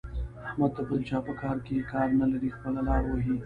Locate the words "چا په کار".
1.09-1.57